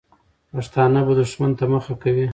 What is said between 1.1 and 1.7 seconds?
دښمن ته